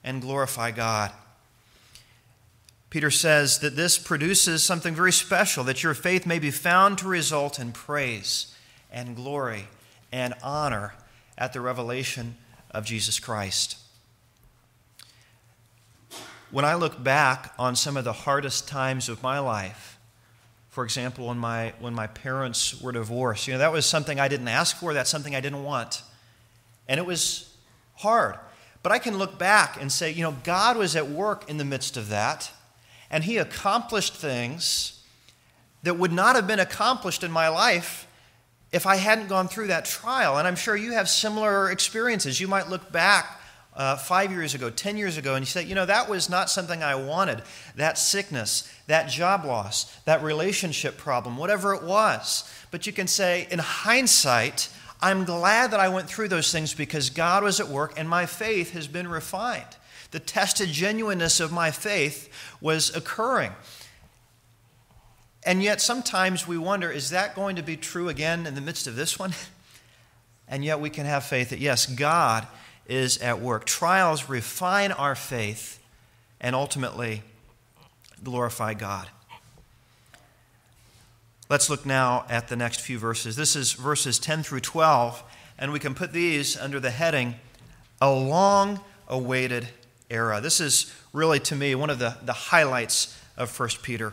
[0.03, 1.12] and glorify God.
[2.88, 7.09] Peter says that this produces something very special, that your faith may be found to
[7.09, 8.55] result in praise
[8.91, 9.67] and glory
[10.11, 10.93] and honor
[11.37, 12.37] at the revelation
[12.71, 13.79] of Jesus Christ.
[16.51, 19.99] When I look back on some of the hardest times of my life,
[20.68, 24.29] for example, when my, when my parents were divorced, you know, that was something I
[24.29, 26.03] didn't ask for, that's something I didn't want.
[26.88, 27.55] And it was
[27.97, 28.37] hard.
[28.83, 31.64] But I can look back and say, you know, God was at work in the
[31.64, 32.51] midst of that,
[33.11, 35.03] and He accomplished things
[35.83, 38.07] that would not have been accomplished in my life
[38.73, 40.39] if I hadn't gone through that trial.
[40.39, 42.41] And I'm sure you have similar experiences.
[42.41, 43.41] You might look back
[43.75, 46.51] uh, five years ago, 10 years ago, and you say, you know, that was not
[46.51, 47.43] something I wanted.
[47.77, 52.51] That sickness, that job loss, that relationship problem, whatever it was.
[52.71, 54.69] But you can say, in hindsight,
[55.01, 58.27] I'm glad that I went through those things because God was at work and my
[58.27, 59.77] faith has been refined.
[60.11, 62.29] The tested genuineness of my faith
[62.61, 63.53] was occurring.
[65.44, 68.87] And yet, sometimes we wonder is that going to be true again in the midst
[68.87, 69.35] of this one?
[70.48, 72.46] And yet, we can have faith that yes, God
[72.87, 73.64] is at work.
[73.64, 75.83] Trials refine our faith
[76.42, 77.22] and ultimately
[78.22, 79.09] glorify God.
[81.48, 83.37] Let's look now at the next few verses.
[83.37, 85.22] This is verses 10 through 12,
[85.59, 87.35] and we can put these under the heading
[88.00, 89.68] A Long Awaited
[90.11, 90.40] Era.
[90.40, 94.12] This is really, to me, one of the, the highlights of 1 Peter.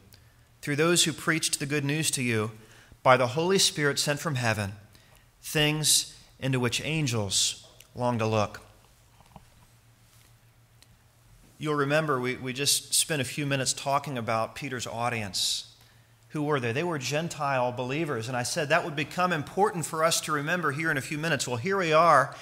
[0.61, 2.51] through those who preached the good news to you
[3.03, 4.73] by the Holy Spirit sent from heaven,
[5.41, 8.61] things into which angels long to look.
[11.57, 15.75] You'll remember we, we just spent a few minutes talking about Peter's audience.
[16.29, 16.71] Who were they?
[16.71, 18.27] They were Gentile believers.
[18.27, 21.17] And I said that would become important for us to remember here in a few
[21.17, 21.47] minutes.
[21.47, 22.33] Well, here we are.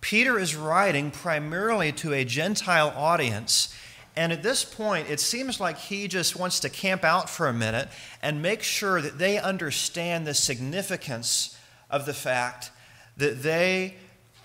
[0.00, 3.74] Peter is writing primarily to a Gentile audience
[4.14, 7.52] and at this point, it seems like he just wants to camp out for a
[7.52, 7.88] minute
[8.20, 11.58] and make sure that they understand the significance
[11.90, 12.70] of the fact
[13.16, 13.94] that they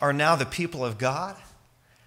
[0.01, 1.36] are now the people of God,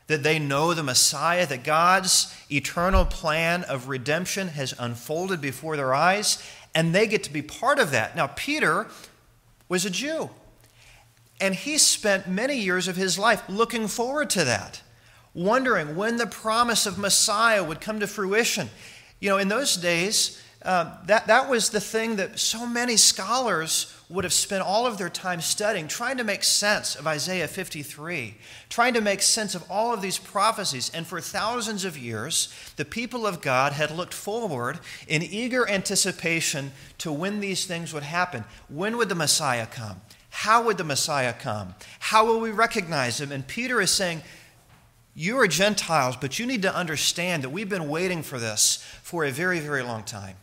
[0.07, 5.95] that they know the Messiah, that God's eternal plan of redemption has unfolded before their
[5.95, 6.43] eyes,
[6.75, 8.17] and they get to be part of that.
[8.17, 8.87] Now, Peter
[9.69, 10.31] was a Jew.
[11.41, 14.83] And he spent many years of his life looking forward to that,
[15.35, 18.69] wondering when the promise of Messiah would come to fruition.
[19.21, 23.95] You know, in those days, uh, that, that was the thing that so many scholars
[24.11, 28.35] would have spent all of their time studying, trying to make sense of Isaiah 53,
[28.69, 30.91] trying to make sense of all of these prophecies.
[30.93, 36.73] And for thousands of years, the people of God had looked forward in eager anticipation
[36.99, 38.45] to when these things would happen.
[38.69, 40.01] When would the Messiah come?
[40.31, 41.75] How would the Messiah come?
[42.01, 43.33] How will we recognize him?
[43.33, 44.23] And Peter is saying,
[45.21, 49.23] You are Gentiles, but you need to understand that we've been waiting for this for
[49.23, 50.37] a very, very long time.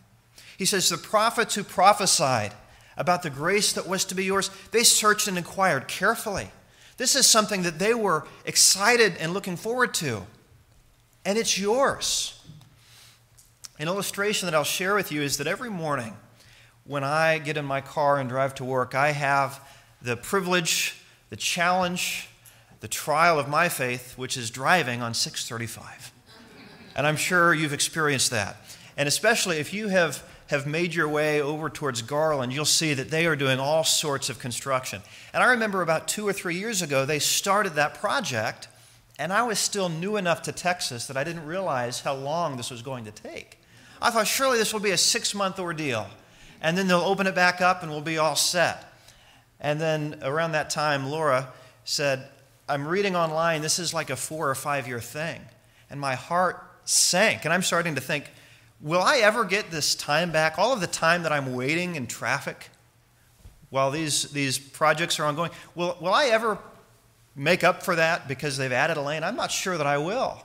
[0.55, 2.53] He says, The prophets who prophesied
[2.95, 6.51] about the grace that was to be yours, they searched and inquired carefully.
[6.97, 10.27] This is something that they were excited and looking forward to,
[11.25, 12.39] and it's yours.
[13.79, 16.15] An illustration that I'll share with you is that every morning
[16.83, 19.59] when I get in my car and drive to work, I have
[20.03, 22.29] the privilege, the challenge,
[22.87, 26.13] the trial of my faith, which is driving on 635.
[26.95, 28.55] And I'm sure you've experienced that.
[28.95, 33.09] And especially if you have have made your way over towards Garland, you'll see that
[33.09, 35.01] they are doing all sorts of construction.
[35.33, 38.69] And I remember about two or three years ago, they started that project,
[39.19, 42.71] and I was still new enough to Texas that I didn't realize how long this
[42.71, 43.59] was going to take.
[44.01, 46.07] I thought, surely this will be a six month ordeal,
[46.61, 48.85] and then they'll open it back up and we'll be all set.
[49.59, 51.49] And then around that time, Laura
[51.83, 52.29] said,
[52.69, 55.41] I'm reading online, this is like a four or five year thing.
[55.89, 58.29] And my heart sank, and I'm starting to think,
[58.79, 60.59] Will I ever get this time back?
[60.59, 62.69] All of the time that I'm waiting in traffic
[63.69, 66.59] while these, these projects are ongoing, will, will I ever
[67.35, 69.23] make up for that because they've added a lane?
[69.23, 70.43] I'm not sure that I will.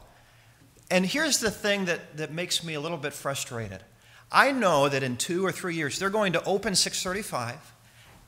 [0.90, 3.82] And here's the thing that, that makes me a little bit frustrated.
[4.30, 7.71] I know that in two or three years, they're going to open 635.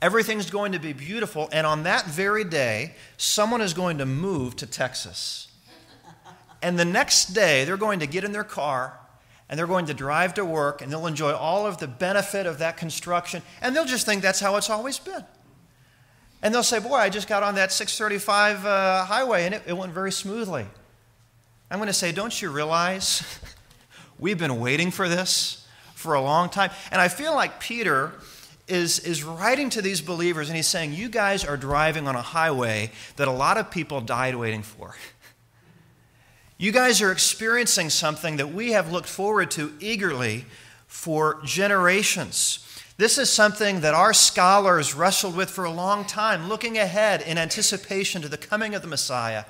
[0.05, 1.49] Everything's going to be beautiful.
[1.51, 5.47] And on that very day, someone is going to move to Texas.
[6.61, 8.99] And the next day, they're going to get in their car
[9.49, 12.59] and they're going to drive to work and they'll enjoy all of the benefit of
[12.59, 15.25] that construction and they'll just think that's how it's always been.
[16.43, 19.73] And they'll say, Boy, I just got on that 635 uh, highway and it, it
[19.73, 20.67] went very smoothly.
[21.71, 23.23] I'm going to say, Don't you realize
[24.19, 26.69] we've been waiting for this for a long time?
[26.91, 28.13] And I feel like Peter
[28.67, 32.21] is, is writing to these believers and he's saying, You guys are driving on a
[32.21, 34.95] highway that a lot of people died waiting for.
[36.57, 40.45] You guys are experiencing something that we have looked forward to eagerly
[40.87, 42.65] for generations.
[42.97, 47.37] This is something that our scholars wrestled with for a long time, looking ahead in
[47.37, 49.43] anticipation to the coming of the Messiah.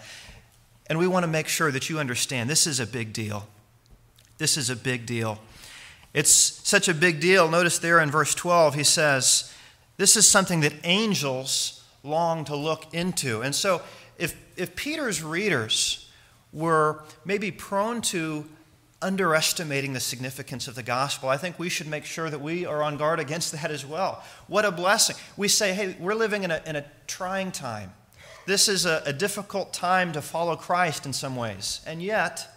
[0.88, 3.48] And we want to make sure that you understand this is a big deal.
[4.40, 5.40] This is a big deal.
[6.16, 7.50] It's such a big deal.
[7.50, 9.54] Notice there in verse 12, he says,
[9.98, 13.42] This is something that angels long to look into.
[13.42, 13.82] And so,
[14.18, 16.10] if, if Peter's readers
[16.54, 18.46] were maybe prone to
[19.02, 21.30] underestimating the significance of the gospel.
[21.30, 24.24] I think we should make sure that we are on guard against that as well.
[24.48, 25.18] What a blessing.
[25.36, 27.94] We say, hey, we're living in a, in a trying time.
[28.48, 31.82] This is a, a difficult time to follow Christ in some ways.
[31.86, 32.55] And yet,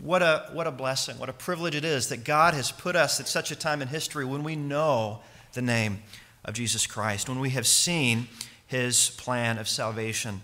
[0.00, 3.20] what a, what a blessing, what a privilege it is that God has put us
[3.20, 5.20] at such a time in history when we know
[5.52, 6.02] the name
[6.44, 8.28] of Jesus Christ, when we have seen
[8.66, 10.42] his plan of salvation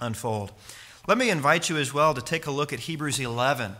[0.00, 0.52] unfold.
[1.06, 3.76] Let me invite you as well to take a look at Hebrews 11,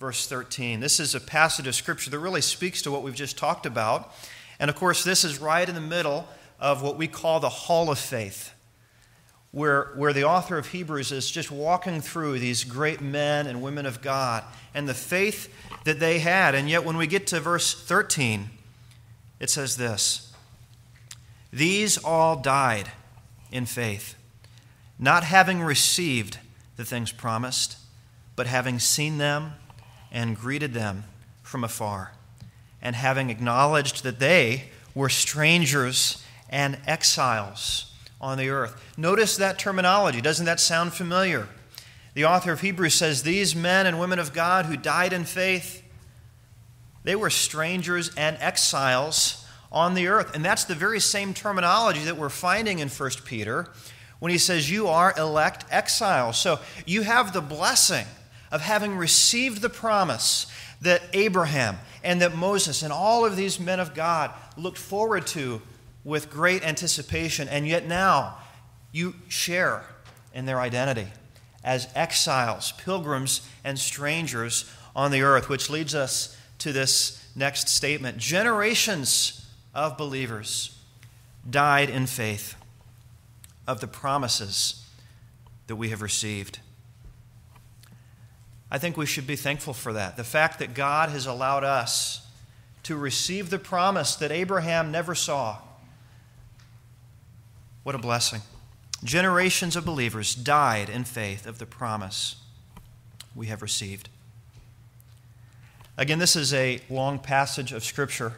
[0.00, 0.80] verse 13.
[0.80, 4.12] This is a passage of Scripture that really speaks to what we've just talked about.
[4.58, 6.26] And of course, this is right in the middle
[6.58, 8.53] of what we call the Hall of Faith,
[9.54, 13.86] where, where the author of Hebrews is just walking through these great men and women
[13.86, 14.42] of God
[14.74, 15.48] and the faith
[15.84, 16.56] that they had.
[16.56, 18.50] And yet, when we get to verse 13,
[19.38, 20.32] it says this
[21.52, 22.90] These all died
[23.52, 24.16] in faith,
[24.98, 26.38] not having received
[26.76, 27.76] the things promised,
[28.34, 29.52] but having seen them
[30.10, 31.04] and greeted them
[31.44, 32.10] from afar,
[32.82, 34.64] and having acknowledged that they
[34.96, 37.93] were strangers and exiles
[38.24, 38.82] on the earth.
[38.96, 40.22] Notice that terminology.
[40.22, 41.46] Doesn't that sound familiar?
[42.14, 45.82] The author of Hebrews says these men and women of God who died in faith,
[47.02, 50.34] they were strangers and exiles on the earth.
[50.34, 53.68] And that's the very same terminology that we're finding in 1 Peter
[54.20, 56.38] when he says, You are elect exiles.
[56.38, 58.06] So you have the blessing
[58.50, 60.46] of having received the promise
[60.80, 65.60] that Abraham and that Moses and all of these men of God looked forward to
[66.04, 67.48] with great anticipation.
[67.48, 68.36] And yet now
[68.92, 69.84] you share
[70.32, 71.08] in their identity
[71.64, 78.18] as exiles, pilgrims, and strangers on the earth, which leads us to this next statement.
[78.18, 80.78] Generations of believers
[81.48, 82.54] died in faith
[83.66, 84.84] of the promises
[85.66, 86.60] that we have received.
[88.70, 90.16] I think we should be thankful for that.
[90.16, 92.26] The fact that God has allowed us
[92.82, 95.58] to receive the promise that Abraham never saw.
[97.84, 98.40] What a blessing.
[99.04, 102.36] Generations of believers died in faith of the promise
[103.36, 104.08] we have received.
[105.98, 108.32] Again, this is a long passage of Scripture.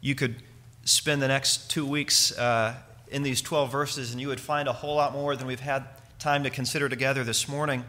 [0.00, 0.36] You could
[0.84, 2.76] spend the next two weeks uh,
[3.10, 5.84] in these 12 verses, and you would find a whole lot more than we've had
[6.20, 7.84] time to consider together this morning.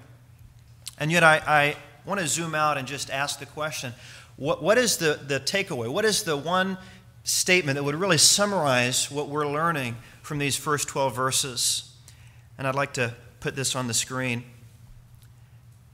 [0.97, 1.75] And yet, I, I
[2.07, 3.93] want to zoom out and just ask the question
[4.35, 5.89] what, what is the, the takeaway?
[5.89, 6.79] What is the one
[7.23, 9.95] statement that would really summarize what we're learning
[10.25, 11.93] from these first 12 verses?
[12.57, 14.43] And I'd like to put this on the screen.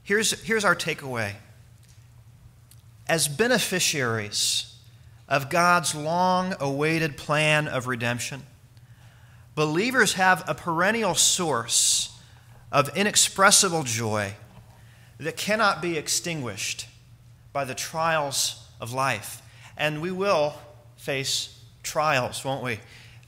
[0.02, 1.34] Here's, here's our takeaway.
[3.06, 4.74] As beneficiaries
[5.28, 8.42] of God's long awaited plan of redemption,
[9.54, 12.18] believers have a perennial source
[12.70, 14.32] of inexpressible joy
[15.18, 16.86] that cannot be extinguished
[17.52, 19.42] by the trials of life.
[19.76, 20.54] And we will
[20.96, 22.80] face trials, won't we?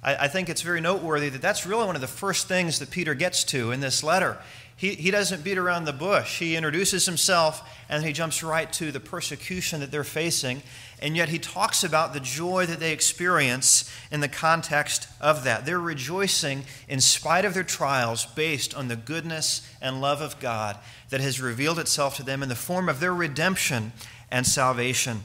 [0.05, 2.91] I, I, think it's very noteworthy that that's really one of the first things that
[2.91, 4.39] Peter gets to in this letter.
[4.77, 6.41] He, he doesn't beat around the bush.
[6.41, 10.63] He introduces himself and he jumps right to the persecution that they're facing.
[11.01, 15.65] And yet he talks about the joy that they experience in the context of that.
[15.65, 20.77] They're rejoicing in spite of their trials based on the goodness and love of God
[21.11, 23.93] that has revealed itself to them in the form of their redemption
[24.31, 25.23] and salvation.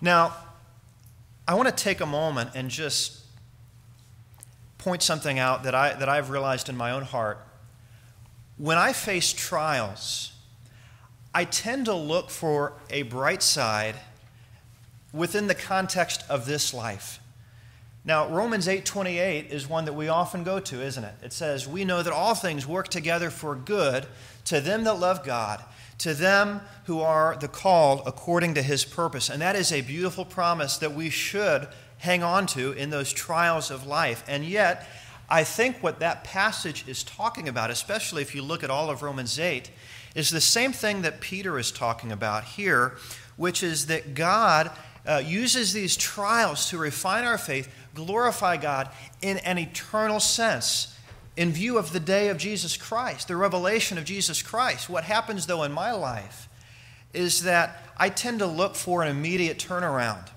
[0.00, 0.34] Now,
[1.46, 3.20] I want to take a moment and just
[4.78, 7.38] point something out that, I, that I've realized in my own heart.
[8.56, 10.32] When I face trials,
[11.34, 13.96] I tend to look for a bright side
[15.12, 17.20] within the context of this life.
[18.04, 21.14] Now, Romans 8:28 is one that we often go to, isn't it?
[21.22, 24.06] It says, "We know that all things work together for good
[24.44, 25.64] to them that love God,
[25.98, 29.30] to them who are the called according to his purpose.
[29.30, 31.68] And that is a beautiful promise that we should
[31.98, 34.24] hang on to in those trials of life.
[34.28, 34.86] And yet,
[35.28, 39.02] I think what that passage is talking about, especially if you look at all of
[39.02, 39.70] Romans 8,
[40.14, 42.96] is the same thing that Peter is talking about here,
[43.36, 44.70] which is that God
[45.06, 48.90] uh, uses these trials to refine our faith, glorify God
[49.22, 50.93] in an eternal sense
[51.36, 54.88] in view of the day of Jesus Christ, the revelation of Jesus Christ.
[54.88, 56.48] What happens, though, in my life
[57.12, 60.28] is that I tend to look for an immediate turnaround.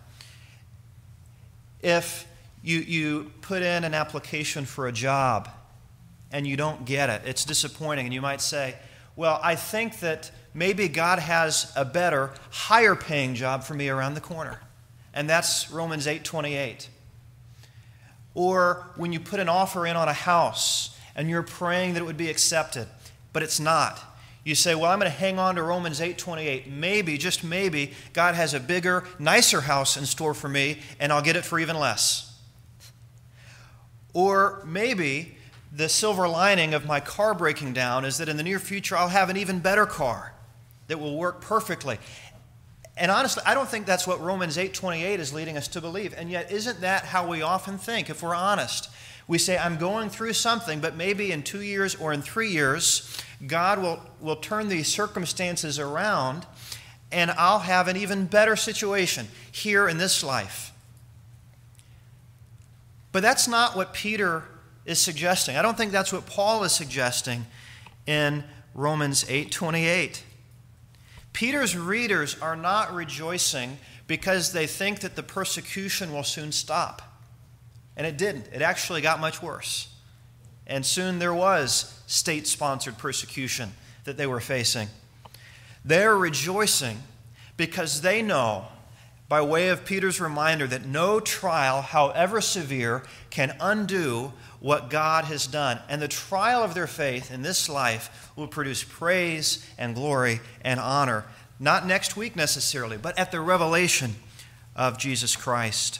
[1.81, 2.27] If
[2.63, 5.49] you, you put in an application for a job
[6.31, 8.75] and you don't get it, it's disappointing, and you might say,
[9.15, 14.15] Well, I think that maybe God has a better, higher paying job for me around
[14.15, 14.59] the corner.
[15.13, 16.89] And that's Romans 8 28.
[18.37, 22.05] Or when you put an offer in on a house and you're praying that it
[22.05, 22.87] would be accepted,
[23.33, 23.99] but it's not.
[24.43, 26.67] You say, "Well, I'm going to hang on to Romans 8:28.
[26.67, 31.23] Maybe, just maybe, God has a bigger, nicer house in store for me and I'll
[31.23, 32.31] get it for even less."
[34.13, 35.35] Or maybe
[35.71, 39.09] the silver lining of my car breaking down is that in the near future I'll
[39.09, 40.33] have an even better car
[40.89, 41.97] that will work perfectly.
[42.99, 46.13] And honestly, I don't think that's what Romans 8:28 is leading us to believe.
[46.17, 48.89] And yet isn't that how we often think if we're honest?
[49.27, 53.07] We say I'm going through something, but maybe in 2 years or in 3 years,
[53.45, 56.45] God will will turn these circumstances around
[57.11, 60.71] and I'll have an even better situation here in this life.
[63.11, 64.43] But that's not what Peter
[64.85, 65.55] is suggesting.
[65.55, 67.45] I don't think that's what Paul is suggesting
[68.05, 68.43] in
[68.73, 70.23] Romans 8:28.
[71.37, 73.77] Peter's readers are not rejoicing
[74.07, 76.99] because they think that the persecution will soon stop.
[77.95, 78.47] And it didn't.
[78.51, 79.87] It actually got much worse.
[80.65, 83.73] And soon there was state sponsored persecution
[84.05, 84.87] that they were facing.
[85.85, 87.03] They're rejoicing
[87.55, 88.65] because they know,
[89.29, 95.47] by way of Peter's reminder, that no trial, however severe, can undo what God has
[95.47, 95.79] done.
[95.89, 100.79] And the trial of their faith in this life will produce praise and glory and
[100.79, 101.25] honor,
[101.59, 104.15] not next week necessarily, but at the revelation
[104.75, 105.99] of Jesus Christ.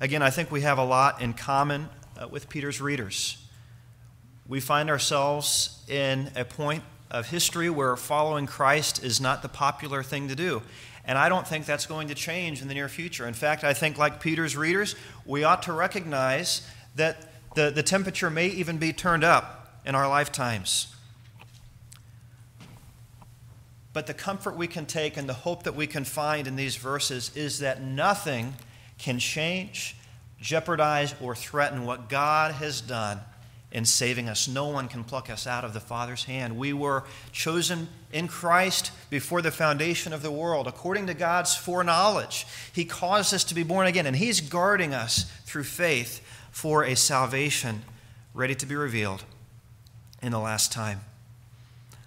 [0.00, 1.88] Again, I think we have a lot in common
[2.20, 3.36] uh, with Peter's readers.
[4.48, 10.02] We find ourselves in a point of history where following Christ is not the popular
[10.02, 10.62] thing to do.
[11.04, 13.26] And I don't think that's going to change in the near future.
[13.26, 14.94] In fact, I think, like Peter's readers,
[15.26, 20.08] we ought to recognize that the, the temperature may even be turned up in our
[20.08, 20.94] lifetimes.
[23.92, 26.76] But the comfort we can take and the hope that we can find in these
[26.76, 28.54] verses is that nothing
[28.98, 29.96] can change,
[30.40, 33.20] jeopardize, or threaten what God has done
[33.72, 34.46] in saving us.
[34.46, 36.56] No one can pluck us out of the Father's hand.
[36.56, 42.46] We were chosen in Christ before the foundation of the world, according to God's foreknowledge.
[42.72, 46.20] He caused us to be born again, and He's guarding us through faith
[46.50, 47.82] for a salvation
[48.34, 49.24] ready to be revealed
[50.22, 51.00] in the last time.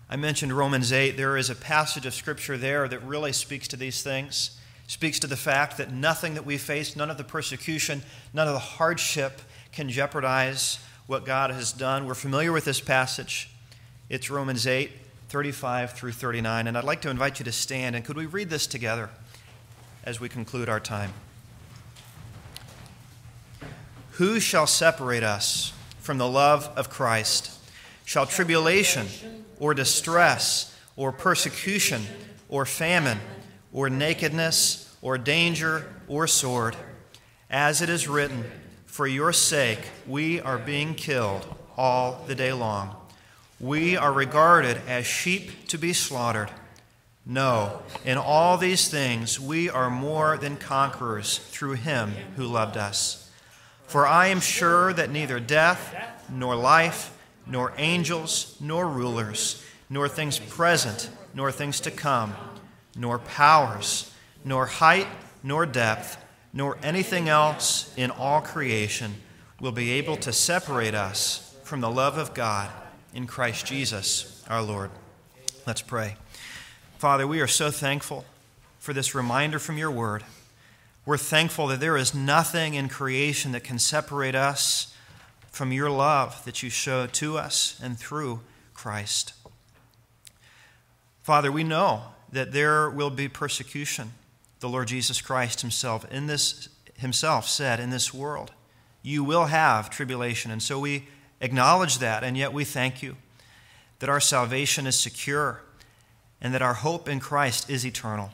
[0.07, 1.17] I mentioned Romans 8.
[1.17, 5.27] There is a passage of Scripture there that really speaks to these things, speaks to
[5.27, 9.41] the fact that nothing that we face, none of the persecution, none of the hardship
[9.71, 10.77] can jeopardize
[11.07, 12.07] what God has done.
[12.07, 13.49] We're familiar with this passage.
[14.09, 14.91] It's Romans 8,
[15.29, 16.67] 35 through 39.
[16.67, 17.95] And I'd like to invite you to stand.
[17.95, 19.09] And could we read this together
[20.03, 21.13] as we conclude our time?
[24.13, 27.51] Who shall separate us from the love of Christ?
[28.05, 29.07] Shall tribulation
[29.59, 32.03] or distress or persecution
[32.47, 33.19] or famine
[33.73, 36.75] or nakedness or danger or sword?
[37.49, 38.45] As it is written,
[38.95, 42.95] For your sake we are being killed all the day long.
[43.59, 46.49] We are regarded as sheep to be slaughtered.
[47.25, 53.29] No, in all these things we are more than conquerors through him who loved us.
[53.85, 55.93] For I am sure that neither death,
[56.31, 62.33] nor life, nor angels, nor rulers, nor things present, nor things to come,
[62.95, 64.09] nor powers,
[64.45, 65.07] nor height,
[65.43, 66.17] nor depth,
[66.55, 69.13] nor anything else in all creation
[69.59, 72.71] will be able to separate us from the love of God
[73.13, 74.89] in Christ Jesus our Lord.
[75.67, 76.15] Let's pray.
[76.97, 78.23] Father, we are so thankful
[78.79, 80.23] for this reminder from your word.
[81.05, 84.95] We're thankful that there is nothing in creation that can separate us
[85.51, 88.39] from your love that you show to us and through
[88.73, 89.33] Christ.
[91.21, 94.13] Father, we know that there will be persecution.
[94.59, 98.51] The Lord Jesus Christ himself in this himself said in this world,
[99.01, 100.49] you will have tribulation.
[100.49, 101.07] And so we
[101.41, 103.17] acknowledge that and yet we thank you
[103.99, 105.61] that our salvation is secure
[106.41, 108.31] and that our hope in Christ is eternal.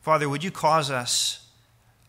[0.00, 1.46] Father, would you cause us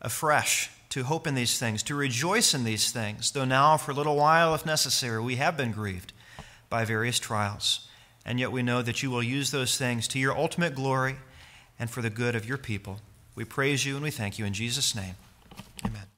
[0.01, 3.93] afresh to hope in these things, to rejoice in these things, though now, for a
[3.93, 6.13] little while, if necessary, we have been grieved
[6.69, 7.87] by various trials.
[8.25, 11.17] And yet we know that you will use those things to your ultimate glory
[11.77, 12.99] and for the good of your people.
[13.39, 15.15] We praise you and we thank you in Jesus' name.
[15.85, 16.08] Amen.